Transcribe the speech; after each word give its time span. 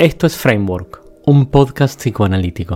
Esto 0.00 0.26
es 0.26 0.34
Framework, 0.34 1.02
un 1.26 1.50
podcast 1.50 2.00
psicoanalítico. 2.00 2.74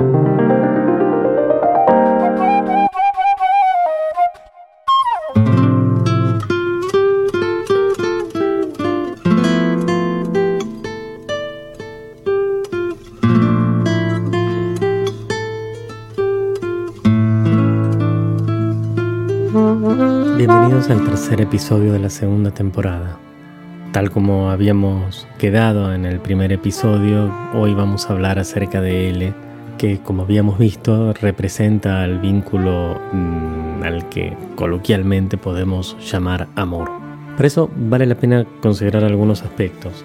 Bienvenidos 20.36 20.90
al 20.90 21.02
tercer 21.06 21.40
episodio 21.40 21.94
de 21.94 22.00
la 22.00 22.10
segunda 22.10 22.50
temporada. 22.50 23.23
Tal 23.94 24.10
como 24.10 24.50
habíamos 24.50 25.24
quedado 25.38 25.94
en 25.94 26.04
el 26.04 26.18
primer 26.18 26.50
episodio, 26.50 27.32
hoy 27.54 27.74
vamos 27.74 28.10
a 28.10 28.12
hablar 28.12 28.40
acerca 28.40 28.80
de 28.80 29.10
L, 29.10 29.32
que 29.78 30.00
como 30.00 30.24
habíamos 30.24 30.58
visto 30.58 31.12
representa 31.12 32.04
el 32.04 32.18
vínculo 32.18 33.00
mm, 33.12 33.84
al 33.84 34.08
que 34.08 34.36
coloquialmente 34.56 35.36
podemos 35.36 35.96
llamar 36.10 36.48
amor. 36.56 36.90
Por 37.36 37.46
eso 37.46 37.70
vale 37.72 38.06
la 38.06 38.16
pena 38.16 38.44
considerar 38.60 39.04
algunos 39.04 39.42
aspectos. 39.42 40.04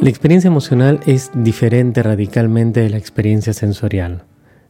La 0.00 0.08
experiencia 0.08 0.48
emocional 0.48 0.98
es 1.06 1.30
diferente 1.32 2.02
radicalmente 2.02 2.80
de 2.80 2.90
la 2.90 2.98
experiencia 2.98 3.52
sensorial. 3.52 4.24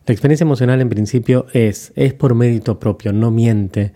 La 0.05 0.13
experiencia 0.13 0.45
emocional 0.45 0.83
en 0.83 0.91
principio 0.91 1.47
es, 1.55 1.95
es 1.97 2.13
por 2.13 2.35
mérito 2.35 2.79
propio, 2.79 3.15
no 3.15 3.31
miente, 3.31 3.95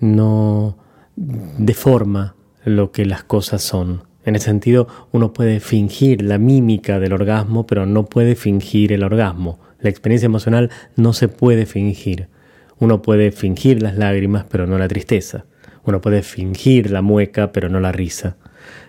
no 0.00 0.76
deforma, 1.16 2.34
lo 2.64 2.92
que 2.92 3.04
las 3.04 3.24
cosas 3.24 3.62
son. 3.62 4.02
En 4.24 4.36
ese 4.36 4.46
sentido, 4.46 4.86
uno 5.10 5.32
puede 5.32 5.58
fingir 5.60 6.22
la 6.22 6.38
mímica 6.38 7.00
del 7.00 7.12
orgasmo, 7.12 7.66
pero 7.66 7.86
no 7.86 8.04
puede 8.04 8.36
fingir 8.36 8.92
el 8.92 9.02
orgasmo. 9.02 9.58
La 9.80 9.90
experiencia 9.90 10.26
emocional 10.26 10.70
no 10.96 11.12
se 11.12 11.28
puede 11.28 11.66
fingir. 11.66 12.28
Uno 12.78 13.02
puede 13.02 13.32
fingir 13.32 13.82
las 13.82 13.96
lágrimas, 13.96 14.44
pero 14.48 14.66
no 14.66 14.78
la 14.78 14.88
tristeza. 14.88 15.44
Uno 15.84 16.00
puede 16.00 16.22
fingir 16.22 16.90
la 16.90 17.02
mueca, 17.02 17.50
pero 17.50 17.68
no 17.68 17.80
la 17.80 17.90
risa. 17.90 18.36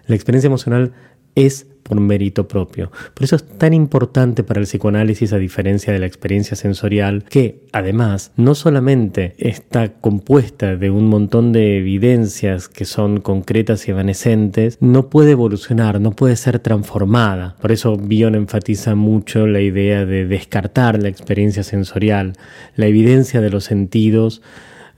La 0.05 0.15
experiencia 0.15 0.47
emocional 0.47 0.93
es 1.35 1.67
por 1.83 1.99
mérito 1.99 2.47
propio. 2.47 2.91
Por 3.13 3.23
eso 3.25 3.35
es 3.35 3.43
tan 3.43 3.73
importante 3.73 4.43
para 4.43 4.59
el 4.59 4.65
psicoanálisis, 4.65 5.33
a 5.33 5.37
diferencia 5.37 5.93
de 5.93 5.99
la 5.99 6.05
experiencia 6.05 6.55
sensorial, 6.55 7.25
que 7.29 7.67
además 7.71 8.31
no 8.37 8.55
solamente 8.55 9.35
está 9.37 9.93
compuesta 9.93 10.75
de 10.77 10.89
un 10.89 11.07
montón 11.07 11.51
de 11.51 11.77
evidencias 11.77 12.69
que 12.69 12.85
son 12.85 13.19
concretas 13.19 13.87
y 13.87 13.91
evanescentes, 13.91 14.77
no 14.79 15.09
puede 15.09 15.31
evolucionar, 15.31 15.99
no 15.99 16.11
puede 16.11 16.37
ser 16.37 16.59
transformada. 16.59 17.57
Por 17.61 17.71
eso 17.71 17.97
Bion 17.97 18.35
enfatiza 18.35 18.95
mucho 18.95 19.45
la 19.45 19.59
idea 19.59 20.05
de 20.05 20.25
descartar 20.25 21.01
la 21.01 21.09
experiencia 21.09 21.63
sensorial, 21.63 22.33
la 22.75 22.87
evidencia 22.87 23.41
de 23.41 23.49
los 23.49 23.65
sentidos, 23.65 24.41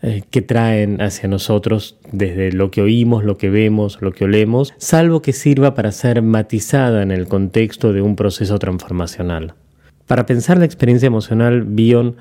eh, 0.01 0.23
que 0.29 0.41
traen 0.41 1.01
hacia 1.01 1.29
nosotros 1.29 1.97
desde 2.11 2.51
lo 2.51 2.69
que 2.69 2.81
oímos, 2.81 3.23
lo 3.23 3.37
que 3.37 3.49
vemos, 3.49 3.97
lo 4.01 4.11
que 4.11 4.25
olemos, 4.25 4.73
salvo 4.77 5.21
que 5.21 5.33
sirva 5.33 5.73
para 5.73 5.91
ser 5.91 6.21
matizada 6.21 7.01
en 7.01 7.11
el 7.11 7.27
contexto 7.27 7.93
de 7.93 8.01
un 8.01 8.15
proceso 8.15 8.59
transformacional. 8.59 9.55
Para 10.05 10.25
pensar 10.25 10.57
la 10.57 10.65
experiencia 10.65 11.07
emocional, 11.07 11.63
Bion 11.63 12.17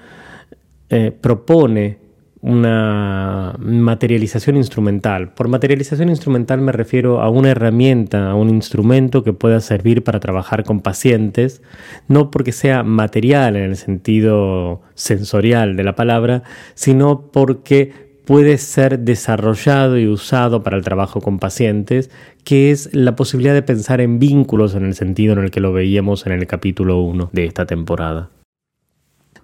eh, 0.88 1.10
propone 1.10 1.98
una 2.44 3.56
materialización 3.58 4.56
instrumental. 4.56 5.32
Por 5.32 5.48
materialización 5.48 6.10
instrumental 6.10 6.60
me 6.60 6.72
refiero 6.72 7.22
a 7.22 7.30
una 7.30 7.50
herramienta, 7.50 8.30
a 8.30 8.34
un 8.34 8.50
instrumento 8.50 9.24
que 9.24 9.32
pueda 9.32 9.60
servir 9.60 10.04
para 10.04 10.20
trabajar 10.20 10.62
con 10.62 10.80
pacientes, 10.80 11.62
no 12.06 12.30
porque 12.30 12.52
sea 12.52 12.82
material 12.82 13.56
en 13.56 13.62
el 13.62 13.76
sentido 13.76 14.82
sensorial 14.92 15.74
de 15.74 15.84
la 15.84 15.94
palabra, 15.94 16.42
sino 16.74 17.30
porque 17.32 17.92
puede 18.26 18.58
ser 18.58 18.98
desarrollado 18.98 19.98
y 19.98 20.06
usado 20.06 20.62
para 20.62 20.76
el 20.76 20.84
trabajo 20.84 21.22
con 21.22 21.38
pacientes, 21.38 22.10
que 22.44 22.70
es 22.70 22.94
la 22.94 23.16
posibilidad 23.16 23.54
de 23.54 23.62
pensar 23.62 24.02
en 24.02 24.18
vínculos 24.18 24.74
en 24.74 24.84
el 24.84 24.94
sentido 24.94 25.32
en 25.32 25.38
el 25.38 25.50
que 25.50 25.60
lo 25.60 25.72
veíamos 25.72 26.26
en 26.26 26.32
el 26.32 26.46
capítulo 26.46 27.00
1 27.00 27.30
de 27.32 27.46
esta 27.46 27.64
temporada. 27.64 28.28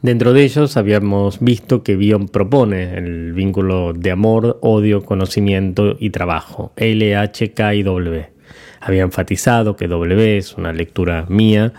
Dentro 0.03 0.33
de 0.33 0.45
ellos 0.45 0.79
habíamos 0.79 1.41
visto 1.41 1.83
que 1.83 1.95
Bion 1.95 2.29
propone 2.29 2.97
el 2.97 3.35
vínculo 3.35 3.93
de 3.93 4.11
amor, 4.11 4.59
odio, 4.63 5.03
conocimiento 5.03 5.95
y 6.01 6.09
trabajo, 6.09 6.73
L, 6.77 7.17
H, 7.17 7.53
K 7.53 7.75
y 7.75 7.83
W. 7.83 8.31
Había 8.81 9.03
enfatizado 9.03 9.77
que 9.77 9.89
W 9.89 10.39
es 10.39 10.55
una 10.57 10.73
lectura 10.73 11.27
mía, 11.29 11.75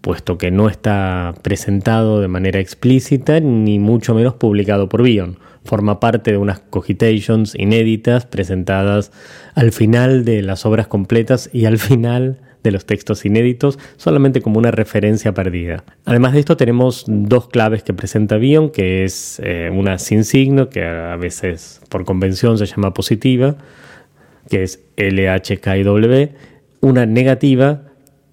puesto 0.00 0.36
que 0.36 0.50
no 0.50 0.68
está 0.68 1.32
presentado 1.42 2.20
de 2.20 2.26
manera 2.26 2.58
explícita 2.58 3.38
ni 3.38 3.78
mucho 3.78 4.16
menos 4.16 4.34
publicado 4.34 4.88
por 4.88 5.04
Bion. 5.04 5.38
Forma 5.64 6.00
parte 6.00 6.32
de 6.32 6.38
unas 6.38 6.58
cogitations 6.58 7.54
inéditas 7.54 8.26
presentadas 8.26 9.12
al 9.54 9.70
final 9.70 10.24
de 10.24 10.42
las 10.42 10.66
obras 10.66 10.88
completas 10.88 11.48
y 11.52 11.66
al 11.66 11.78
final 11.78 12.40
de 12.62 12.70
los 12.70 12.84
textos 12.86 13.24
inéditos 13.24 13.78
solamente 13.96 14.40
como 14.40 14.58
una 14.58 14.70
referencia 14.70 15.32
perdida. 15.32 15.84
Además 16.04 16.32
de 16.32 16.40
esto 16.40 16.56
tenemos 16.56 17.04
dos 17.06 17.48
claves 17.48 17.82
que 17.82 17.94
presenta 17.94 18.36
Bion, 18.36 18.70
que 18.70 19.04
es 19.04 19.40
eh, 19.44 19.70
una 19.72 19.98
sin 19.98 20.24
signo, 20.24 20.68
que 20.68 20.84
a 20.84 21.16
veces 21.16 21.80
por 21.88 22.04
convención 22.04 22.58
se 22.58 22.66
llama 22.66 22.94
positiva, 22.94 23.56
que 24.48 24.62
es 24.62 24.80
L, 24.96 25.28
H, 25.28 25.58
K 25.58 25.78
y 25.78 25.82
W, 25.82 26.32
una 26.80 27.06
negativa, 27.06 27.82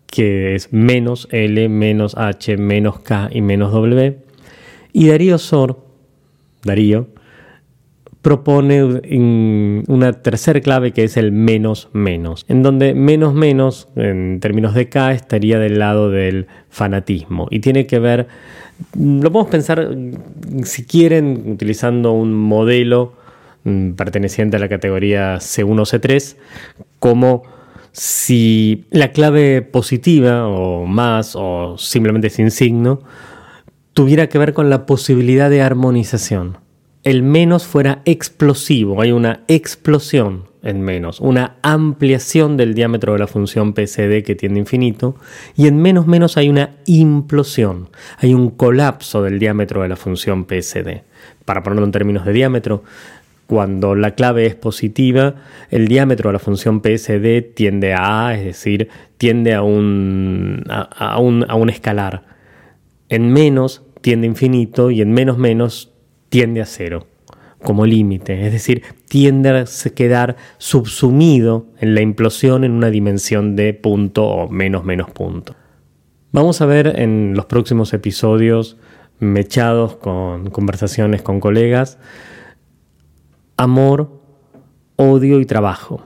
que 0.08 0.56
es 0.56 0.72
menos 0.74 1.28
L, 1.32 1.70
menos 1.70 2.16
H, 2.18 2.58
menos 2.58 3.00
K 3.00 3.30
y 3.32 3.42
menos 3.42 3.72
W. 3.72 4.18
Y 4.94 5.08
Darío 5.10 5.38
Sor, 5.38 5.80
Darío, 6.64 7.08
propone 8.22 8.84
una 9.88 10.14
tercera 10.14 10.60
clave 10.60 10.92
que 10.92 11.04
es 11.04 11.18
el 11.18 11.32
menos 11.32 11.90
menos, 11.94 12.46
en 12.48 12.64
donde 12.64 12.94
menos 12.94 13.34
menos, 13.34 13.90
en 13.96 14.40
términos 14.40 14.74
de 14.74 14.90
K, 14.90 15.14
estaría 15.14 15.60
del 15.60 15.80
lado 15.80 16.10
del 16.10 16.48
fanatismo. 16.70 17.48
Y 17.52 17.60
tiene 17.60 17.86
que 17.86 18.00
ver, 18.00 18.28
lo 18.98 19.32
podemos 19.32 19.52
pensar, 19.52 19.96
si 20.64 20.86
quieren, 20.86 21.44
utilizando 21.48 22.12
un 22.14 22.34
modelo 22.34 23.14
mm, 23.64 23.92
perteneciente 23.92 24.58
a 24.58 24.60
la 24.60 24.68
categoría 24.68 25.38
C1 25.38 25.82
C3, 25.86 26.36
como 27.00 27.44
si 27.92 28.86
la 28.92 29.12
clave 29.12 29.62
positiva 29.62 30.48
o 30.48 30.86
más 30.86 31.36
o 31.36 31.78
simplemente 31.78 32.30
sin 32.30 32.52
signo 32.52 33.02
tuviera 33.94 34.28
que 34.28 34.38
ver 34.38 34.54
con 34.54 34.70
la 34.70 34.86
posibilidad 34.86 35.50
de 35.50 35.64
armonización 35.64 36.60
el 37.04 37.24
menos 37.24 37.66
fuera 37.66 38.02
explosivo, 38.06 39.02
hay 39.02 39.12
una 39.12 39.42
explosión 39.48 40.46
en 40.64 40.82
menos, 40.82 41.22
una 41.22 41.56
ampliación 41.62 42.58
del 42.58 42.74
diámetro 42.74 43.14
de 43.14 43.20
la 43.20 43.28
función 43.28 43.74
PSD 43.74 44.24
que 44.26 44.36
tiende 44.38 44.60
a 44.60 44.64
infinito, 44.64 45.16
y 45.56 45.68
en 45.68 45.82
menos 45.82 46.08
menos 46.08 46.36
hay 46.36 46.50
una 46.50 46.72
implosión, 46.86 47.90
hay 48.18 48.34
un 48.34 48.50
colapso 48.50 49.24
del 49.24 49.40
diámetro 49.40 49.82
de 49.84 49.88
la 49.88 49.96
función 49.96 50.46
PSD. 50.46 51.04
Para 51.46 51.64
ponerlo 51.64 51.86
en 51.86 51.92
términos 51.94 52.26
de 52.26 52.34
diámetro, 52.34 52.84
cuando 53.48 53.96
la 53.96 54.12
clave 54.12 54.46
es 54.46 54.56
positiva, 54.56 55.36
el 55.72 55.88
diámetro 55.88 56.30
de 56.30 56.34
la 56.34 56.40
función 56.40 56.82
PSD 56.82 57.54
tiende 57.56 57.94
a 57.94 58.28
A, 58.28 58.36
es 58.36 58.44
decir, 58.44 58.90
tiende 59.18 59.54
a 59.54 59.62
un, 59.62 60.66
a, 60.68 61.18
un, 61.20 61.46
a 61.48 61.56
un 61.56 61.70
escalar. 61.70 62.24
En 63.08 63.32
menos 63.32 63.84
tiende 64.02 64.28
a 64.28 64.32
infinito 64.32 64.92
y 64.92 65.02
en 65.02 65.14
menos 65.14 65.38
menos 65.38 65.94
tiende 66.30 66.62
a 66.62 66.66
cero 66.66 67.08
como 67.64 67.86
límite, 67.86 68.46
es 68.46 68.52
decir, 68.52 68.84
tiende 69.10 69.50
a 69.50 69.66
quedar 69.96 70.36
subsumido 70.58 71.66
en 71.80 71.96
la 71.96 72.02
implosión 72.02 72.64
en 72.64 72.72
una 72.72 72.90
dimensión 72.90 73.56
de 73.56 73.74
punto 73.74 74.26
o 74.26 74.50
menos 74.50 74.84
menos 74.84 75.10
punto. 75.10 75.56
Vamos 76.32 76.62
a 76.62 76.66
ver 76.66 77.00
en 77.00 77.34
los 77.36 77.46
próximos 77.46 77.94
episodios, 77.94 78.78
mechados 79.20 79.96
con 79.96 80.52
conversaciones 80.52 81.24
con 81.24 81.40
colegas, 81.40 81.98
amor, 83.58 84.22
odio 84.96 85.40
y 85.40 85.46
trabajo. 85.46 86.04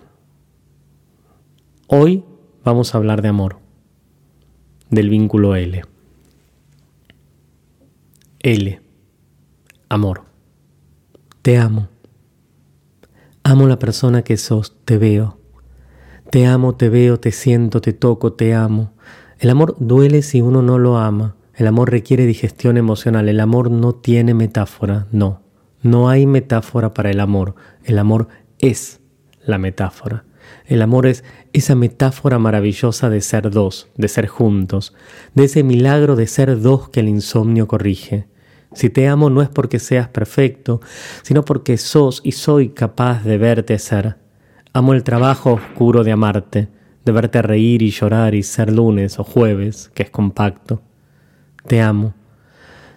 Hoy 1.88 2.24
vamos 2.64 2.96
a 2.96 2.98
hablar 2.98 3.22
de 3.22 3.28
amor, 3.28 3.58
del 4.90 5.10
vínculo 5.10 5.56
L. 5.56 5.84
L 8.40 8.91
amor. 9.92 10.24
Te 11.42 11.58
amo. 11.58 11.90
Amo 13.44 13.68
la 13.68 13.78
persona 13.78 14.22
que 14.22 14.38
sos, 14.38 14.78
te 14.86 14.98
veo. 14.98 15.38
Te 16.30 16.46
amo, 16.46 16.76
te 16.76 16.88
veo, 16.88 17.20
te 17.20 17.34
siento, 17.34 17.82
te 17.82 17.92
toco, 17.92 18.32
te 18.32 18.54
amo. 18.54 18.94
El 19.38 19.50
amor 19.50 19.76
duele 19.80 20.22
si 20.22 20.40
uno 20.40 20.62
no 20.62 20.80
lo 20.80 20.98
ama. 20.98 21.36
El 21.56 21.68
amor 21.68 21.92
requiere 21.92 22.26
digestión 22.26 22.78
emocional. 22.78 23.28
El 23.28 23.42
amor 23.42 23.70
no 23.70 23.94
tiene 23.94 24.34
metáfora, 24.34 25.08
no. 25.12 25.42
No 25.82 26.08
hay 26.08 26.26
metáfora 26.26 26.94
para 26.94 27.12
el 27.12 27.20
amor. 27.20 27.56
El 27.84 28.00
amor 28.00 28.30
es 28.60 29.02
la 29.46 29.58
metáfora. 29.58 30.24
El 30.66 30.82
amor 30.84 31.06
es 31.06 31.26
esa 31.52 31.76
metáfora 31.76 32.40
maravillosa 32.40 33.10
de 33.10 33.20
ser 33.20 33.52
dos, 33.52 33.90
de 33.98 34.08
ser 34.08 34.28
juntos, 34.28 34.94
de 35.34 35.44
ese 35.46 35.64
milagro 35.64 36.16
de 36.16 36.28
ser 36.28 36.62
dos 36.62 36.88
que 36.88 37.02
el 37.02 37.10
insomnio 37.10 37.68
corrige. 37.68 38.31
Si 38.74 38.90
te 38.90 39.08
amo 39.08 39.30
no 39.30 39.42
es 39.42 39.50
porque 39.50 39.80
seas 39.80 40.08
perfecto, 40.08 40.82
sino 41.24 41.44
porque 41.44 41.78
sos 41.78 42.22
y 42.24 42.32
soy 42.32 42.70
capaz 42.70 43.24
de 43.24 43.38
verte 43.38 43.78
ser. 43.80 44.18
Amo 44.74 44.94
el 44.94 45.04
trabajo 45.04 45.54
oscuro 45.54 46.04
de 46.04 46.14
amarte, 46.14 46.70
de 47.04 47.12
verte 47.12 47.42
reír 47.42 47.82
y 47.82 47.92
llorar 47.92 48.34
y 48.34 48.44
ser 48.44 48.72
lunes 48.72 49.20
o 49.20 49.24
jueves, 49.24 49.92
que 49.94 50.04
es 50.04 50.10
compacto. 50.10 50.82
Te 51.68 51.82
amo, 51.82 52.14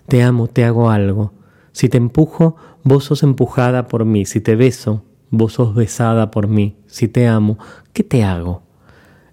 te 0.07 0.23
amo, 0.23 0.47
te 0.47 0.65
hago 0.65 0.91
algo. 0.91 1.33
Si 1.73 1.89
te 1.89 1.99
empujo, 1.99 2.57
vos 2.85 3.05
sos 3.05 3.25
empujada 3.25 3.89
por 3.89 4.05
mí. 4.05 4.27
Si 4.27 4.41
te 4.41 4.55
beso, 4.55 5.03
vos 5.31 5.55
sos 5.55 5.75
besada 5.75 6.31
por 6.31 6.47
mí. 6.47 6.77
Si 6.87 7.09
te 7.09 7.27
amo, 7.27 7.59
¿qué 7.93 8.05
te 8.05 8.23
hago? 8.23 8.63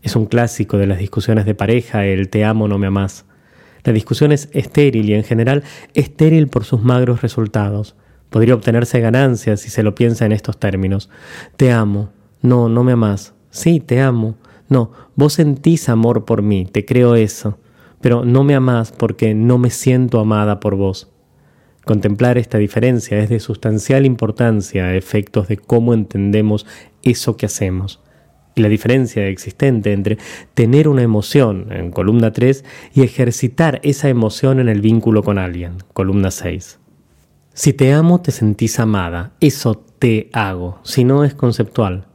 Es 0.01 0.15
un 0.15 0.25
clásico 0.25 0.77
de 0.77 0.87
las 0.87 0.97
discusiones 0.97 1.45
de 1.45 1.53
pareja, 1.53 2.05
el 2.05 2.29
te 2.29 2.43
amo, 2.43 2.67
no 2.67 2.79
me 2.79 2.87
amas. 2.87 3.25
La 3.83 3.93
discusión 3.93 4.31
es 4.31 4.49
estéril 4.53 5.09
y 5.09 5.13
en 5.13 5.23
general 5.23 5.63
estéril 5.93 6.47
por 6.47 6.65
sus 6.65 6.83
magros 6.83 7.21
resultados. 7.21 7.95
Podría 8.29 8.55
obtenerse 8.55 8.99
ganancias 8.99 9.61
si 9.61 9.69
se 9.69 9.83
lo 9.83 9.95
piensa 9.95 10.25
en 10.25 10.31
estos 10.31 10.59
términos. 10.59 11.09
Te 11.57 11.71
amo. 11.71 12.11
No, 12.41 12.69
no 12.69 12.83
me 12.83 12.93
amas. 12.93 13.33
Sí, 13.49 13.79
te 13.79 14.01
amo. 14.01 14.35
No, 14.69 14.91
vos 15.15 15.33
sentís 15.33 15.89
amor 15.89 16.25
por 16.25 16.41
mí, 16.41 16.65
te 16.65 16.85
creo 16.85 17.15
eso. 17.15 17.57
Pero 17.99 18.23
no 18.23 18.43
me 18.43 18.55
amás 18.55 18.91
porque 18.91 19.33
no 19.33 19.57
me 19.57 19.69
siento 19.69 20.19
amada 20.19 20.59
por 20.59 20.75
vos. 20.75 21.11
Contemplar 21.83 22.37
esta 22.37 22.57
diferencia 22.57 23.19
es 23.19 23.29
de 23.29 23.39
sustancial 23.39 24.05
importancia 24.05 24.85
a 24.85 24.95
efectos 24.95 25.47
de 25.47 25.57
cómo 25.57 25.93
entendemos 25.93 26.65
eso 27.03 27.35
que 27.35 27.47
hacemos 27.47 27.99
la 28.55 28.69
diferencia 28.69 29.27
existente 29.27 29.93
entre 29.93 30.17
tener 30.53 30.87
una 30.87 31.01
emoción 31.01 31.71
en 31.71 31.91
columna 31.91 32.31
3 32.31 32.63
y 32.93 33.03
ejercitar 33.03 33.79
esa 33.83 34.09
emoción 34.09 34.59
en 34.59 34.69
el 34.69 34.81
vínculo 34.81 35.23
con 35.23 35.37
alguien, 35.37 35.77
columna 35.93 36.31
6. 36.31 36.79
Si 37.53 37.73
te 37.73 37.93
amo, 37.93 38.21
te 38.21 38.31
sentís 38.31 38.79
amada, 38.79 39.33
eso 39.39 39.83
te 39.99 40.29
hago, 40.33 40.79
si 40.83 41.03
no 41.03 41.23
es 41.23 41.33
conceptual. 41.33 42.07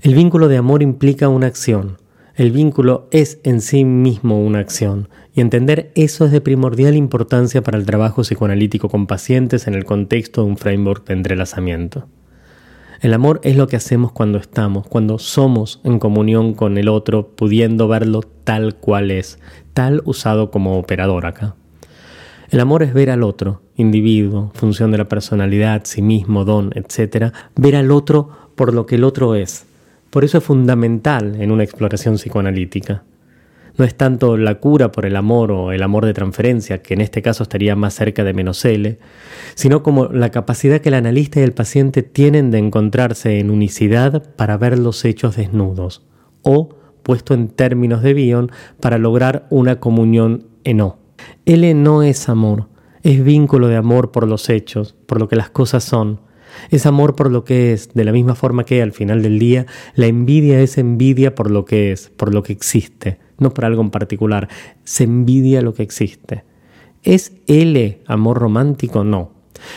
El 0.00 0.14
vínculo 0.14 0.48
de 0.48 0.56
amor 0.56 0.82
implica 0.82 1.28
una 1.28 1.48
acción, 1.48 1.98
el 2.36 2.52
vínculo 2.52 3.08
es 3.10 3.40
en 3.42 3.60
sí 3.60 3.84
mismo 3.84 4.40
una 4.40 4.60
acción, 4.60 5.08
y 5.34 5.40
entender 5.40 5.90
eso 5.96 6.24
es 6.24 6.30
de 6.30 6.40
primordial 6.40 6.94
importancia 6.94 7.62
para 7.62 7.78
el 7.78 7.84
trabajo 7.84 8.22
psicoanalítico 8.22 8.88
con 8.88 9.08
pacientes 9.08 9.66
en 9.66 9.74
el 9.74 9.84
contexto 9.84 10.42
de 10.42 10.50
un 10.50 10.56
framework 10.56 11.06
de 11.08 11.14
entrelazamiento. 11.14 12.08
El 13.00 13.14
amor 13.14 13.40
es 13.44 13.56
lo 13.56 13.68
que 13.68 13.76
hacemos 13.76 14.10
cuando 14.10 14.38
estamos, 14.38 14.88
cuando 14.88 15.20
somos 15.20 15.80
en 15.84 16.00
comunión 16.00 16.54
con 16.54 16.78
el 16.78 16.88
otro, 16.88 17.28
pudiendo 17.28 17.86
verlo 17.86 18.22
tal 18.42 18.74
cual 18.74 19.12
es, 19.12 19.38
tal 19.72 20.02
usado 20.04 20.50
como 20.50 20.76
operador 20.78 21.24
acá. 21.24 21.54
El 22.50 22.58
amor 22.58 22.82
es 22.82 22.92
ver 22.92 23.10
al 23.10 23.22
otro, 23.22 23.62
individuo, 23.76 24.50
función 24.54 24.90
de 24.90 24.98
la 24.98 25.08
personalidad, 25.08 25.82
sí 25.84 26.02
mismo, 26.02 26.44
don, 26.44 26.72
etc., 26.74 27.32
ver 27.54 27.76
al 27.76 27.92
otro 27.92 28.30
por 28.56 28.74
lo 28.74 28.86
que 28.86 28.96
el 28.96 29.04
otro 29.04 29.36
es. 29.36 29.66
Por 30.10 30.24
eso 30.24 30.38
es 30.38 30.44
fundamental 30.44 31.40
en 31.40 31.52
una 31.52 31.62
exploración 31.62 32.16
psicoanalítica. 32.16 33.04
No 33.78 33.84
es 33.84 33.94
tanto 33.94 34.36
la 34.36 34.56
cura 34.56 34.90
por 34.90 35.06
el 35.06 35.14
amor 35.14 35.52
o 35.52 35.70
el 35.70 35.84
amor 35.84 36.04
de 36.04 36.12
transferencia, 36.12 36.82
que 36.82 36.94
en 36.94 37.00
este 37.00 37.22
caso 37.22 37.44
estaría 37.44 37.76
más 37.76 37.94
cerca 37.94 38.24
de 38.24 38.34
menos 38.34 38.64
L, 38.64 38.98
sino 39.54 39.84
como 39.84 40.06
la 40.06 40.30
capacidad 40.30 40.80
que 40.80 40.88
el 40.88 40.96
analista 40.96 41.38
y 41.38 41.44
el 41.44 41.52
paciente 41.52 42.02
tienen 42.02 42.50
de 42.50 42.58
encontrarse 42.58 43.38
en 43.38 43.50
unicidad 43.50 44.34
para 44.34 44.56
ver 44.56 44.80
los 44.80 45.04
hechos 45.04 45.36
desnudos, 45.36 46.04
o, 46.42 46.70
puesto 47.04 47.34
en 47.34 47.48
términos 47.48 48.02
de 48.02 48.14
Bion, 48.14 48.50
para 48.80 48.98
lograr 48.98 49.46
una 49.48 49.78
comunión 49.78 50.48
en 50.64 50.80
O. 50.80 50.98
L 51.46 51.72
no 51.74 52.02
es 52.02 52.28
amor, 52.28 52.66
es 53.04 53.22
vínculo 53.22 53.68
de 53.68 53.76
amor 53.76 54.10
por 54.10 54.26
los 54.26 54.50
hechos, 54.50 54.96
por 55.06 55.20
lo 55.20 55.28
que 55.28 55.36
las 55.36 55.50
cosas 55.50 55.84
son, 55.84 56.20
es 56.70 56.86
amor 56.86 57.14
por 57.14 57.30
lo 57.30 57.44
que 57.44 57.72
es, 57.72 57.94
de 57.94 58.04
la 58.04 58.12
misma 58.12 58.34
forma 58.34 58.64
que 58.64 58.82
al 58.82 58.92
final 58.92 59.22
del 59.22 59.38
día 59.38 59.66
la 59.94 60.06
envidia 60.06 60.60
es 60.60 60.78
envidia 60.78 61.34
por 61.34 61.50
lo 61.50 61.64
que 61.64 61.92
es, 61.92 62.10
por 62.16 62.34
lo 62.34 62.42
que 62.42 62.52
existe, 62.52 63.18
no 63.38 63.54
por 63.54 63.64
algo 63.64 63.82
en 63.82 63.90
particular. 63.90 64.48
Se 64.84 65.04
envidia 65.04 65.62
lo 65.62 65.74
que 65.74 65.82
existe. 65.82 66.44
¿Es 67.02 67.32
L 67.46 68.00
amor 68.06 68.38
romántico? 68.38 69.04
No. 69.04 69.32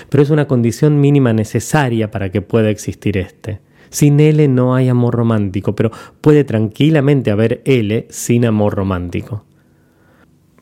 Pero 0.10 0.24
es 0.24 0.30
una 0.30 0.48
condición 0.48 1.00
mínima 1.00 1.34
necesaria 1.34 2.12
para 2.12 2.32
que 2.32 2.42
pueda 2.42 2.70
existir 2.70 3.18
este. 3.18 3.60
Sin 3.90 4.20
L 4.20 4.48
no 4.48 4.76
hay 4.76 4.88
amor 4.88 5.16
romántico, 5.16 5.76
pero 5.76 5.92
puede 6.22 6.44
tranquilamente 6.44 7.30
haber 7.30 7.62
L 7.66 8.08
sin 8.10 8.46
amor 8.46 8.76
romántico. 8.76 9.44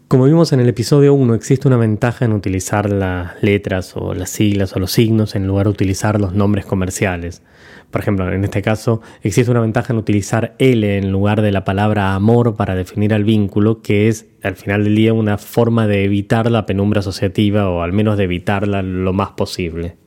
Como 0.10 0.26
vimos 0.26 0.54
en 0.54 0.60
el 0.60 0.68
episodio 0.68 1.14
1, 1.14 1.36
existe 1.36 1.68
una 1.68 1.78
ventaja 1.78 2.26
en 2.26 2.34
utilizar 2.34 2.92
las 2.92 3.44
letras 3.44 3.96
o 3.96 4.16
las 4.16 4.32
siglas 4.32 4.76
o 4.76 4.80
los 4.80 4.92
signos 4.92 5.36
en 5.36 5.46
lugar 5.46 5.68
de 5.68 5.74
utilizar 5.74 6.20
los 6.20 6.34
nombres 6.34 6.66
comerciales. 6.66 7.44
Por 7.92 8.02
ejemplo, 8.02 8.28
en 8.34 8.44
este 8.44 8.64
caso, 8.64 9.04
existe 9.22 9.52
una 9.52 9.60
ventaja 9.60 9.94
en 9.94 10.00
utilizar 10.00 10.56
L 10.58 10.98
en 10.98 11.12
lugar 11.12 11.44
de 11.44 11.52
la 11.52 11.64
palabra 11.64 12.16
amor 12.16 12.56
para 12.56 12.74
definir 12.74 13.14
al 13.14 13.24
vínculo, 13.24 13.84
que 13.84 14.08
es, 14.08 14.26
al 14.42 14.56
final 14.56 14.84
del 14.84 14.96
día, 14.96 15.14
una 15.14 15.38
forma 15.38 15.86
de 15.86 16.06
evitar 16.06 16.50
la 16.50 16.66
penumbra 16.66 17.02
asociativa 17.02 17.70
o 17.70 17.84
al 17.84 17.94
menos 17.94 18.18
de 18.18 18.24
evitarla 18.24 18.82
lo 18.82 19.14
más 19.14 19.34
posible. 19.34 19.98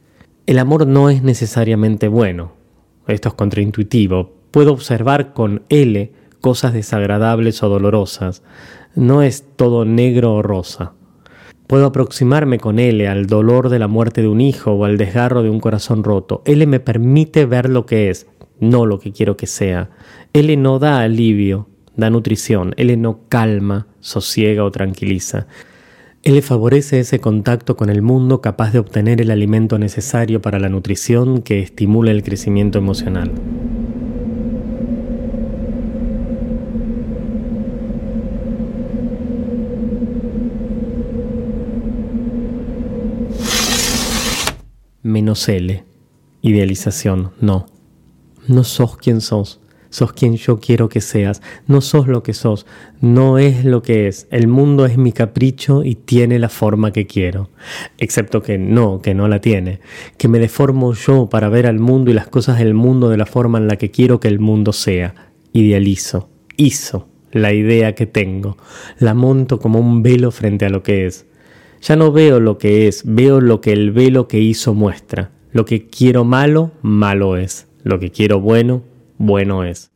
El 0.47 0.59
amor 0.59 0.85
no 0.85 1.11
es 1.11 1.23
necesariamente 1.23 2.09
bueno. 2.09 2.55
Esto 3.07 3.29
es 3.29 3.35
contraintuitivo. 3.35 4.35
Puedo 4.51 4.73
observar 4.73 5.33
con 5.33 5.63
L 5.69 6.11
cosas 6.43 6.75
desagradables 6.75 7.63
o 7.63 7.71
dolorosas 7.71 8.43
no 8.95 9.23
es 9.23 9.47
todo 9.57 9.87
negro 9.87 10.35
o 10.35 10.43
rosa. 10.43 10.93
Puedo 11.67 11.87
aproximarme 11.87 12.59
con 12.59 12.79
L 12.79 13.09
al 13.09 13.27
dolor 13.27 13.71
de 13.71 13.79
la 13.79 13.89
muerte 13.89 14.21
de 14.21 14.29
un 14.29 14.43
hijo 14.43 14.73
o 14.73 14.85
al 14.85 14.99
desgarro 14.99 15.43
de 15.43 15.49
un 15.49 15.61
corazón 15.61 16.05
roto. 16.05 16.43
L 16.45 16.67
me 16.67 16.81
permite 16.81 17.47
ver 17.47 17.71
lo 17.71 17.87
que 17.87 18.11
es, 18.11 18.27
no 18.61 18.85
lo 18.85 18.99
que 18.99 19.13
quiero 19.13 19.39
que 19.39 19.47
sea. 19.47 19.89
L 20.35 20.55
no 20.59 20.79
da 20.79 21.01
alivio, 21.01 21.69
da 21.97 22.11
nutrición. 22.11 22.75
L 22.77 22.95
no 22.99 23.21
calma, 23.31 23.87
sosiega 24.01 24.65
o 24.65 24.71
tranquiliza. 24.71 25.47
L 26.25 26.43
favorece 26.43 27.01
ese 27.01 27.21
contacto 27.21 27.77
con 27.77 27.89
el 27.89 28.03
mundo 28.03 28.43
capaz 28.43 28.73
de 28.73 28.79
obtener 28.81 29.21
el 29.21 29.31
alimento 29.31 29.79
necesario 29.79 30.43
para 30.43 30.59
la 30.59 30.69
nutrición 30.69 31.41
que 31.41 31.61
estimula 31.61 32.11
el 32.11 32.23
crecimiento 32.23 32.79
emocional. 32.79 33.33
Menos 45.13 45.49
L. 45.49 45.85
Idealización, 46.41 47.33
no. 47.41 47.67
No 48.49 48.65
sos 48.65 48.97
quien 48.97 49.21
sos, 49.21 49.61
sos 49.93 50.13
quien 50.15 50.37
yo 50.37 50.59
quiero 50.59 50.89
que 50.89 51.01
seas, 51.01 51.43
no 51.69 51.81
sos 51.81 52.09
lo 52.09 52.23
que 52.23 52.33
sos, 52.33 52.67
no 53.01 53.39
es 53.39 53.65
lo 53.65 53.83
que 53.83 54.09
es, 54.09 54.27
el 54.31 54.49
mundo 54.49 54.87
es 54.87 54.97
mi 54.97 55.13
capricho 55.13 55.85
y 55.85 55.95
tiene 55.95 56.39
la 56.39 56.49
forma 56.49 56.93
que 56.93 57.07
quiero, 57.07 57.51
excepto 57.99 58.43
que 58.43 58.59
no, 58.59 59.01
que 59.01 59.15
no 59.15 59.29
la 59.29 59.41
tiene, 59.41 59.81
que 60.17 60.29
me 60.29 60.39
deformo 60.39 60.95
yo 60.95 61.29
para 61.29 61.51
ver 61.51 61.67
al 61.67 61.79
mundo 61.79 62.11
y 62.11 62.15
las 62.15 62.27
cosas 62.27 62.59
del 62.59 62.75
mundo 62.75 63.11
de 63.11 63.19
la 63.19 63.27
forma 63.27 63.59
en 63.59 63.69
la 63.69 63.77
que 63.77 63.91
quiero 63.91 64.19
que 64.19 64.29
el 64.29 64.41
mundo 64.41 64.73
sea, 64.73 65.33
idealizo, 65.53 66.31
hizo 66.57 67.07
la 67.31 67.53
idea 67.53 67.95
que 67.95 68.07
tengo, 68.07 68.57
la 68.99 69.15
monto 69.15 69.59
como 69.59 69.79
un 69.79 70.03
velo 70.03 70.31
frente 70.31 70.65
a 70.65 70.71
lo 70.71 70.83
que 70.83 71.07
es, 71.07 71.27
ya 71.83 71.97
no 71.97 72.13
veo 72.13 72.39
lo 72.39 72.59
que 72.59 72.87
es, 72.87 73.03
veo 73.05 73.41
lo 73.41 73.61
que 73.61 73.73
el 73.73 73.91
velo 73.91 74.29
que 74.29 74.39
hizo 74.39 74.73
muestra. 74.73 75.33
Lo 75.51 75.65
que 75.65 75.89
quiero 75.89 76.25
malo, 76.25 76.71
malo 76.81 77.37
es. 77.37 77.67
Lo 77.83 77.99
que 77.99 78.11
quiero 78.11 78.41
bueno, 78.41 78.85
bueno 79.19 79.65
es. 79.65 79.91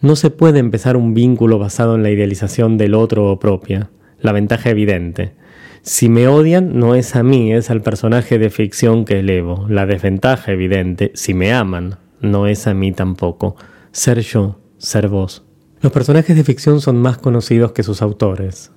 No 0.00 0.16
se 0.16 0.30
puede 0.30 0.58
empezar 0.60 0.96
un 0.96 1.12
vínculo 1.12 1.58
basado 1.58 1.94
en 1.94 2.02
la 2.02 2.10
idealización 2.10 2.78
del 2.78 2.94
otro 2.94 3.30
o 3.30 3.38
propia. 3.38 3.90
La 4.18 4.32
ventaja 4.32 4.70
evidente. 4.70 5.34
Si 5.82 6.08
me 6.08 6.26
odian, 6.26 6.78
no 6.78 6.94
es 6.94 7.14
a 7.14 7.22
mí, 7.22 7.52
es 7.52 7.70
al 7.70 7.82
personaje 7.82 8.38
de 8.38 8.48
ficción 8.48 9.04
que 9.04 9.20
elevo. 9.20 9.66
La 9.68 9.84
desventaja 9.84 10.52
evidente, 10.52 11.12
si 11.14 11.34
me 11.34 11.52
aman, 11.52 11.98
no 12.20 12.46
es 12.46 12.66
a 12.66 12.72
mí 12.72 12.92
tampoco. 12.92 13.56
Ser 13.92 14.20
yo, 14.20 14.58
ser 14.78 15.08
vos. 15.08 15.44
Los 15.82 15.92
personajes 15.92 16.34
de 16.34 16.44
ficción 16.44 16.80
son 16.80 16.96
más 16.96 17.18
conocidos 17.18 17.72
que 17.72 17.82
sus 17.82 18.00
autores. 18.00 18.72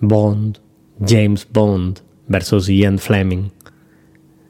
Bond, 0.00 0.58
James 1.04 1.46
Bond 1.50 2.00
versus 2.28 2.68
Ian 2.68 2.98
Fleming, 2.98 3.50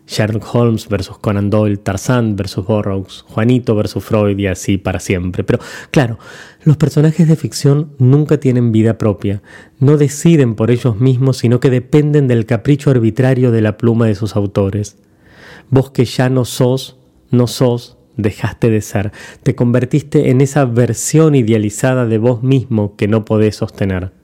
Sherlock 0.09 0.55
Holmes 0.55 0.89
versus 0.89 1.19
Conan 1.19 1.51
Doyle, 1.51 1.77
Tarzan 1.77 2.35
versus 2.35 2.65
Burroughs, 2.65 3.25
Juanito 3.29 3.75
versus 3.75 4.03
Freud 4.03 4.39
y 4.39 4.47
así 4.47 4.79
para 4.79 5.01
siempre. 5.01 5.45
Pero 5.45 5.59
claro, 5.91 6.19
los 6.65 6.79
personajes 6.79 7.29
de 7.29 7.37
ficción 7.37 7.93
nunca 7.99 8.41
tienen 8.41 8.73
vida 8.73 8.97
propia, 8.97 9.43
no 9.79 9.99
deciden 9.99 10.55
por 10.55 10.71
ellos 10.71 10.99
mismos, 10.99 11.37
sino 11.37 11.61
que 11.61 11.69
dependen 11.69 12.27
del 12.27 12.47
capricho 12.47 12.91
arbitrario 12.91 13.51
de 13.51 13.61
la 13.61 13.77
pluma 13.77 14.07
de 14.07 14.15
sus 14.15 14.35
autores. 14.35 14.97
Vos 15.69 15.91
que 15.91 16.07
ya 16.07 16.31
no 16.31 16.47
sos, 16.47 16.97
no 17.31 17.47
sos, 17.47 17.99
dejaste 18.17 18.71
de 18.71 18.81
ser, 18.81 19.13
te 19.43 19.55
convertiste 19.55 20.31
en 20.31 20.41
esa 20.41 20.65
versión 20.65 21.35
idealizada 21.35 22.07
de 22.07 22.19
vos 22.19 22.43
mismo 22.43 22.97
que 22.97 23.09
no 23.09 23.27
podés 23.27 23.57
sostener. 23.57 24.18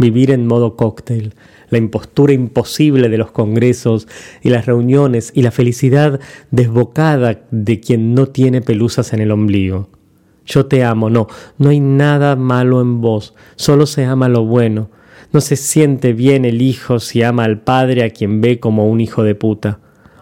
Vivir 0.00 0.30
en 0.30 0.46
modo 0.46 0.76
cóctel, 0.76 1.34
la 1.68 1.76
impostura 1.76 2.32
imposible 2.32 3.10
de 3.10 3.18
los 3.18 3.32
congresos 3.32 4.08
y 4.40 4.48
las 4.48 4.64
reuniones 4.64 5.30
y 5.34 5.42
la 5.42 5.50
felicidad 5.50 6.20
desbocada 6.50 7.42
de 7.50 7.80
quien 7.80 8.14
no 8.14 8.26
tiene 8.26 8.62
pelusas 8.62 9.12
en 9.12 9.20
el 9.20 9.30
ombligo. 9.30 9.90
Yo 10.46 10.64
te 10.64 10.84
amo, 10.84 11.10
no, 11.10 11.26
no 11.58 11.68
hay 11.68 11.80
nada 11.80 12.34
malo 12.34 12.80
en 12.80 13.02
vos, 13.02 13.34
solo 13.56 13.84
se 13.84 14.06
ama 14.06 14.30
lo 14.30 14.46
bueno. 14.46 14.88
No 15.34 15.42
se 15.42 15.56
siente 15.56 16.14
bien 16.14 16.46
el 16.46 16.62
hijo 16.62 16.98
si 16.98 17.22
ama 17.22 17.44
al 17.44 17.60
padre 17.60 18.02
a 18.02 18.08
quien 18.08 18.40
ve 18.40 18.58
como 18.58 18.88
un 18.88 19.02
hijo 19.02 19.22
de 19.22 19.34
puta. 19.34 19.80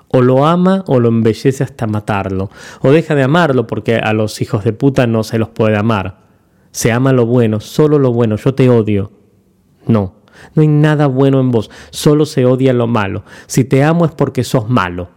O 0.09 0.23
lo 0.23 0.45
ama 0.45 0.83
o 0.89 0.99
lo 0.99 1.09
embellece 1.09 1.63
hasta 1.63 1.87
matarlo, 1.87 2.51
o 2.81 2.91
deja 2.91 3.15
de 3.15 3.23
amarlo 3.23 3.69
porque 3.69 3.95
a 3.95 4.13
los 4.13 4.43
hijos 4.43 4.65
de 4.65 4.73
puta 4.73 5.07
no 5.07 5.23
se 5.23 5.39
los 5.39 5.51
puede 5.51 5.77
amar. 5.77 6.19
Se 6.73 6.91
ama 6.91 7.13
lo 7.13 7.27
bueno, 7.27 7.61
solo 7.61 8.01
lo 8.01 8.13
bueno, 8.13 8.35
yo 8.35 8.57
te 8.57 8.69
odio. 8.69 9.18
No, 9.89 10.15
no 10.55 10.63
hay 10.63 10.69
nada 10.69 11.07
bueno 11.07 11.41
en 11.41 11.51
vos, 11.51 11.71
solo 11.91 12.27
se 12.27 12.45
odia 12.45 12.73
lo 12.73 12.87
malo. 12.87 13.25
Si 13.47 13.65
te 13.65 13.83
amo 13.83 14.05
es 14.05 14.13
porque 14.13 14.45
sos 14.45 14.69
malo. 14.69 15.11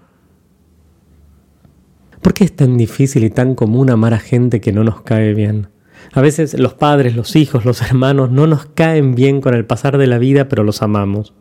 ¿Por 2.22 2.34
qué 2.34 2.44
es 2.44 2.56
tan 2.56 2.78
difícil 2.78 3.24
y 3.24 3.30
tan 3.30 3.56
común 3.56 3.90
amar 3.90 4.14
a 4.14 4.20
gente 4.20 4.62
que 4.62 4.72
no 4.72 4.84
nos 4.84 5.02
cae 5.02 5.34
bien? 5.34 5.70
A 6.14 6.22
veces 6.22 6.58
los 6.60 6.74
padres, 6.74 7.16
los 7.16 7.36
hijos, 7.36 7.66
los 7.66 7.82
hermanos 7.82 8.32
no 8.32 8.48
nos 8.48 8.66
caen 8.66 9.16
bien 9.16 9.42
con 9.42 9.54
el 9.54 9.66
pasar 9.66 9.98
de 9.98 10.08
la 10.08 10.18
vida, 10.18 10.48
pero 10.48 10.64
los 10.64 10.82
amamos. 10.82 11.34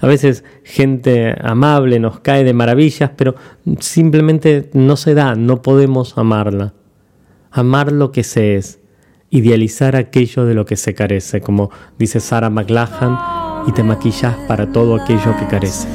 A 0.00 0.06
veces 0.06 0.44
gente 0.64 1.34
amable 1.40 1.98
nos 1.98 2.20
cae 2.20 2.44
de 2.44 2.52
maravillas, 2.52 3.10
pero 3.16 3.34
simplemente 3.80 4.70
no 4.72 4.96
se 4.96 5.14
da, 5.14 5.34
no 5.34 5.60
podemos 5.62 6.16
amarla. 6.16 6.74
Amar 7.50 7.92
lo 7.92 8.12
que 8.12 8.22
se 8.22 8.56
es, 8.56 8.80
idealizar 9.30 9.96
aquello 9.96 10.44
de 10.44 10.54
lo 10.54 10.64
que 10.64 10.76
se 10.76 10.94
carece, 10.94 11.40
como 11.40 11.70
dice 11.98 12.20
Sarah 12.20 12.50
McLachlan, 12.50 13.18
y 13.66 13.72
te 13.72 13.82
maquillas 13.82 14.34
para 14.46 14.72
todo 14.72 14.94
aquello 14.94 15.36
que 15.38 15.46
careces. 15.46 15.88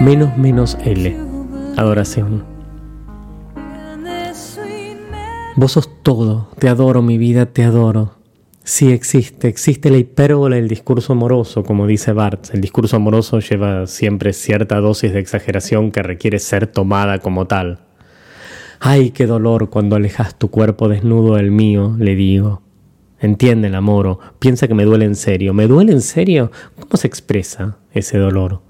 Menos 0.00 0.38
menos 0.38 0.78
L. 0.84 1.18
Adoración. 1.76 2.44
Vos 5.56 5.72
sos 5.72 5.90
todo, 6.02 6.48
te 6.58 6.68
adoro 6.68 7.00
mi 7.00 7.16
vida, 7.16 7.46
te 7.46 7.64
adoro. 7.64 8.15
Sí 8.68 8.90
existe, 8.90 9.46
existe 9.46 9.90
la 9.90 9.96
hipérbola 9.96 10.56
del 10.56 10.66
discurso 10.66 11.12
amoroso, 11.12 11.62
como 11.62 11.86
dice 11.86 12.12
Barthes. 12.12 12.52
El 12.52 12.60
discurso 12.60 12.96
amoroso 12.96 13.38
lleva 13.38 13.86
siempre 13.86 14.32
cierta 14.32 14.80
dosis 14.80 15.12
de 15.12 15.20
exageración 15.20 15.92
que 15.92 16.02
requiere 16.02 16.40
ser 16.40 16.66
tomada 16.66 17.20
como 17.20 17.46
tal. 17.46 17.78
Ay, 18.80 19.12
qué 19.12 19.26
dolor 19.28 19.70
cuando 19.70 19.94
alejas 19.94 20.36
tu 20.36 20.50
cuerpo 20.50 20.88
desnudo 20.88 21.36
del 21.36 21.52
mío, 21.52 21.94
le 21.96 22.16
digo. 22.16 22.62
Entiende 23.20 23.68
el 23.68 23.76
amor, 23.76 24.18
piensa 24.40 24.66
que 24.66 24.74
me 24.74 24.84
duele 24.84 25.04
en 25.04 25.14
serio. 25.14 25.54
¿Me 25.54 25.68
duele 25.68 25.92
en 25.92 26.00
serio? 26.00 26.50
¿Cómo 26.74 26.96
se 26.96 27.06
expresa 27.06 27.78
ese 27.92 28.18
dolor? 28.18 28.62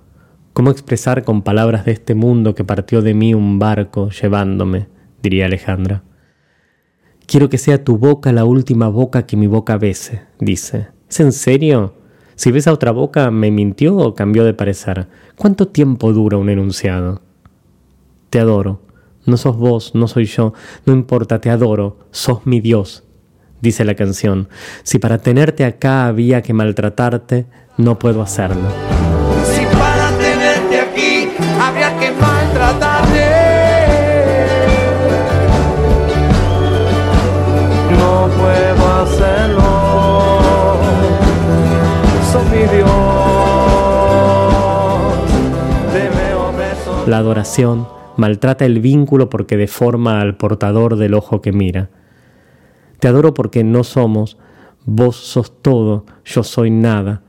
¿Cómo 0.53 0.71
expresar 0.71 1.25
con 1.25 1.41
palabras 1.41 1.87
de 1.87 1.93
este 1.93 2.15
mundo 2.15 2.55
que 2.55 2.65
partió 2.65 3.01
de 3.01 3.15
mí 3.15 3.33
un 3.33 3.59
barco 3.59 4.11
llevándome? 4.11 4.89
diría 5.23 5.47
Alejandra. 5.47 6.03
Quiero 7.27 7.49
que 7.49 7.59
sea 7.59 7.83
tu 7.83 7.99
boca 7.99 8.33
la 8.33 8.45
última 8.45 8.89
boca 8.89 9.27
que 9.27 9.37
mi 9.37 9.49
boca 9.49 9.79
bese, 9.79 10.23
dice. 10.39 10.89
¿Es 11.09 11.19
en 11.19 11.33
serio? 11.33 11.95
Si 12.37 12.53
ves 12.53 12.69
a 12.69 12.73
otra 12.73 12.93
boca, 12.93 13.33
¿me 13.33 13.51
mintió 13.51 13.97
o 13.97 14.15
cambió 14.15 14.45
de 14.45 14.55
parecer? 14.55 15.09
¿Cuánto 15.35 15.67
tiempo 15.67 16.13
dura 16.13 16.37
un 16.37 16.51
enunciado? 16.51 17.23
Te 18.31 18.39
adoro. 18.39 18.81
No 19.25 19.37
sos 19.37 19.57
vos, 19.57 19.93
no 19.95 20.07
soy 20.07 20.27
yo. 20.27 20.55
No 20.85 20.93
importa, 20.93 21.41
te 21.41 21.51
adoro. 21.51 21.99
Sos 22.13 22.47
mi 22.47 22.61
Dios, 22.61 23.03
dice 23.61 23.85
la 23.85 23.97
canción. 23.97 24.49
Si 24.85 25.01
para 25.01 25.19
tenerte 25.19 25.65
acá 25.65 26.07
había 26.07 26.43
que 26.43 26.53
maltratarte, 26.53 27.47
no 27.77 27.99
puedo 27.99 28.23
hacerlo. 28.23 28.96
La 47.07 47.19
adoración 47.19 47.87
maltrata 48.17 48.65
el 48.65 48.81
vínculo 48.81 49.31
porque 49.31 49.57
deforma 49.57 50.21
al 50.21 50.37
portador 50.37 50.97
del 50.97 51.15
ojo 51.15 51.41
que 51.41 51.53
mira. 51.53 51.89
Te 52.99 53.07
adoro 53.07 53.33
porque 53.33 53.63
no 53.63 53.85
somos, 53.85 54.39
vos 54.85 55.15
sos 55.15 55.63
todo, 55.63 56.05
yo 56.25 56.43
soy 56.43 56.71
nada. 56.71 57.23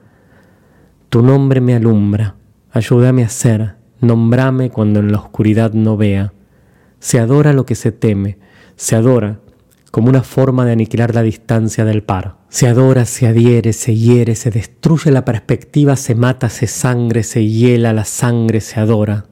Tu 1.10 1.22
nombre 1.22 1.62
me 1.62 1.76
alumbra, 1.76 2.36
ayúdame 2.72 3.24
a 3.24 3.30
ser, 3.30 3.76
nombrame 4.02 4.72
cuando 4.72 5.00
en 5.00 5.12
la 5.12 5.20
oscuridad 5.20 5.74
no 5.74 5.96
vea. 5.96 6.34
Se 7.00 7.20
adora 7.20 7.54
lo 7.54 7.68
que 7.68 7.76
se 7.76 7.92
teme, 7.92 8.40
se 8.76 8.96
adora 8.96 9.42
como 9.92 10.10
una 10.10 10.24
forma 10.24 10.66
de 10.66 10.72
aniquilar 10.72 11.14
la 11.14 11.22
distancia 11.22 11.86
del 11.86 12.02
par. 12.02 12.37
Se 12.50 12.68
adora, 12.68 13.06
se 13.06 13.28
adhiere, 13.28 13.74
se 13.74 13.94
hiere, 13.96 14.34
se 14.36 14.50
destruye 14.50 15.12
la 15.12 15.26
perspectiva, 15.26 15.98
se 15.98 16.16
mata, 16.16 16.50
se 16.50 16.66
sangre, 16.66 17.24
se 17.24 17.46
hiela, 17.46 17.92
la 17.92 18.06
sangre 18.06 18.62
se 18.62 18.80
adora. 18.80 19.26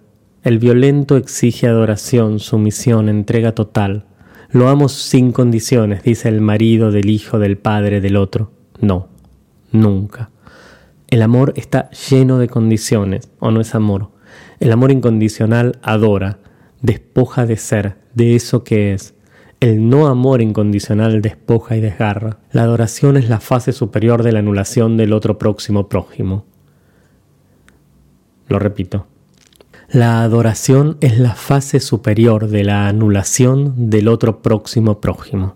El 0.44 0.60
violento 0.60 1.16
exige 1.18 1.68
adoración, 1.68 2.40
sumisión, 2.40 3.10
entrega 3.10 3.54
total. 3.54 4.06
Lo 4.52 4.68
amo 4.68 4.90
sin 4.90 5.32
condiciones, 5.32 6.04
dice 6.04 6.30
el 6.30 6.42
marido 6.42 6.92
del 6.92 7.10
hijo 7.10 7.40
del 7.40 7.58
padre 7.58 8.00
del 8.00 8.16
otro. 8.16 8.52
No, 8.80 9.08
nunca. 9.72 10.30
El 11.08 11.22
amor 11.22 11.54
está 11.56 11.90
lleno 11.92 12.38
de 12.38 12.50
condiciones, 12.50 13.30
o 13.40 13.50
no 13.50 13.62
es 13.62 13.74
amor. 13.76 14.12
El 14.60 14.72
amor 14.72 14.92
incondicional 14.92 15.80
adora, 15.82 16.40
despoja 16.82 17.46
de 17.46 17.58
ser, 17.58 17.98
de 18.14 18.36
eso 18.36 18.64
que 18.64 18.94
es. 18.94 19.15
El 19.66 19.90
no 19.90 20.06
amor 20.06 20.44
incondicional 20.44 21.24
despoja 21.24 21.76
y 21.76 21.82
desgarra. 21.82 22.38
La 22.52 22.62
adoración 22.62 23.18
es 23.18 23.30
la 23.30 23.40
fase 23.40 23.72
superior 23.72 24.22
de 24.22 24.32
la 24.32 24.38
anulación 24.38 24.96
del 24.96 25.12
otro 25.12 25.40
próximo 25.40 25.90
prójimo. 25.90 26.46
Lo 28.48 28.60
repito. 28.60 29.08
La 29.90 30.22
adoración 30.22 30.98
es 31.02 31.18
la 31.18 31.34
fase 31.34 31.80
superior 31.80 32.48
de 32.48 32.64
la 32.64 32.88
anulación 32.88 33.90
del 33.90 34.08
otro 34.08 34.44
próximo 34.44 35.02
prójimo. 35.02 35.56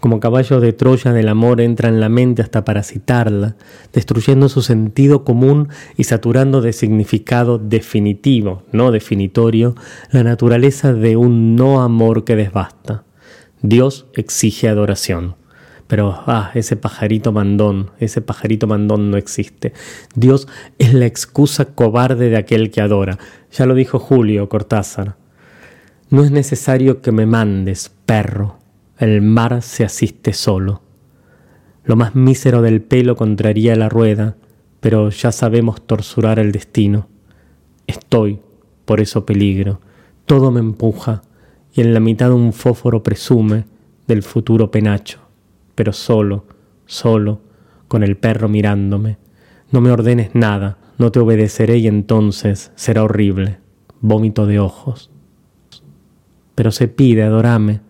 Como 0.00 0.20
caballo 0.20 0.60
de 0.60 0.74
Troya 0.74 1.14
del 1.14 1.30
amor 1.30 1.62
entra 1.62 1.88
en 1.88 2.00
la 2.00 2.10
mente 2.10 2.42
hasta 2.42 2.62
parasitarla, 2.62 3.56
destruyendo 3.94 4.50
su 4.50 4.60
sentido 4.60 5.24
común 5.24 5.70
y 5.96 6.04
saturando 6.04 6.60
de 6.60 6.74
significado 6.74 7.56
definitivo, 7.56 8.64
no 8.70 8.90
definitorio, 8.90 9.76
la 10.10 10.22
naturaleza 10.22 10.92
de 10.92 11.16
un 11.16 11.56
no 11.56 11.80
amor 11.80 12.24
que 12.24 12.36
desbasta. 12.36 13.03
Dios 13.66 14.04
exige 14.12 14.68
adoración. 14.68 15.36
Pero, 15.86 16.22
ah, 16.26 16.50
ese 16.54 16.76
pajarito 16.76 17.32
mandón, 17.32 17.92
ese 17.98 18.20
pajarito 18.20 18.66
mandón 18.66 19.10
no 19.10 19.16
existe. 19.16 19.72
Dios 20.14 20.48
es 20.78 20.92
la 20.92 21.06
excusa 21.06 21.64
cobarde 21.74 22.28
de 22.28 22.36
aquel 22.36 22.70
que 22.70 22.82
adora. 22.82 23.18
Ya 23.50 23.64
lo 23.64 23.74
dijo 23.74 23.98
Julio 23.98 24.50
Cortázar. 24.50 25.16
No 26.10 26.24
es 26.24 26.30
necesario 26.30 27.00
que 27.00 27.10
me 27.10 27.24
mandes, 27.24 27.90
perro. 28.04 28.58
El 28.98 29.22
mar 29.22 29.62
se 29.62 29.82
asiste 29.82 30.34
solo. 30.34 30.82
Lo 31.84 31.96
más 31.96 32.14
mísero 32.14 32.60
del 32.60 32.82
pelo 32.82 33.16
contraría 33.16 33.76
la 33.76 33.88
rueda, 33.88 34.36
pero 34.80 35.08
ya 35.08 35.32
sabemos 35.32 35.86
torsurar 35.86 36.38
el 36.38 36.52
destino. 36.52 37.08
Estoy, 37.86 38.40
por 38.84 39.00
eso 39.00 39.24
peligro. 39.24 39.80
Todo 40.26 40.50
me 40.50 40.60
empuja, 40.60 41.22
y 41.74 41.80
en 41.80 41.92
la 41.92 42.00
mitad 42.00 42.32
un 42.32 42.52
fósforo 42.52 43.02
presume 43.02 43.64
del 44.06 44.22
futuro 44.22 44.70
penacho 44.70 45.24
pero 45.74 45.92
solo, 45.92 46.44
solo, 46.86 47.40
con 47.88 48.02
el 48.02 48.16
perro 48.16 48.48
mirándome. 48.48 49.18
No 49.70 49.80
me 49.80 49.90
ordenes 49.90 50.30
nada, 50.34 50.78
no 50.98 51.10
te 51.10 51.18
obedeceré 51.18 51.78
y 51.78 51.86
entonces 51.86 52.72
será 52.76 53.02
horrible, 53.02 53.58
vómito 54.00 54.46
de 54.46 54.58
ojos. 54.58 55.10
Pero 56.54 56.70
se 56.70 56.88
pide, 56.88 57.24
adorame. 57.24 57.80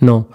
No, 0.00 0.28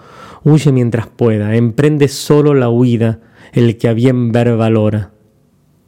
huye 0.44 0.70
mientras 0.72 1.08
pueda, 1.08 1.56
emprende 1.56 2.08
solo 2.08 2.54
la 2.54 2.68
huida, 2.68 3.20
el 3.52 3.76
que 3.78 3.88
a 3.88 3.92
bien 3.92 4.30
ver 4.30 4.56
valora. 4.56 5.12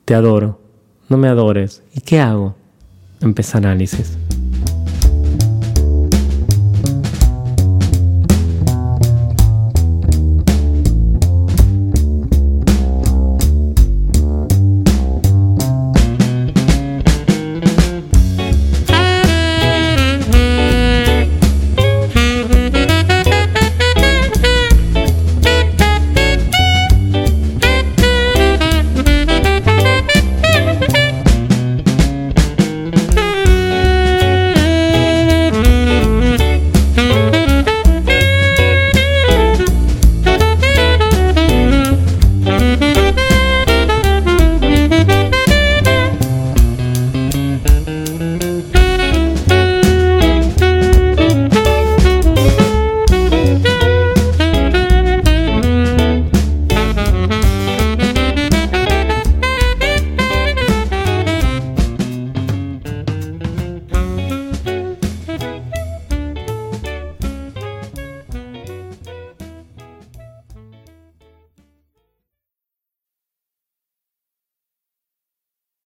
Te 0.05 0.15
adoro, 0.15 0.61
no 1.09 1.17
me 1.17 1.29
adores. 1.29 1.83
¿Y 1.95 2.01
qué 2.01 2.21
hago? 2.21 2.57
Empieza 3.21 3.59
análisis. 3.59 4.19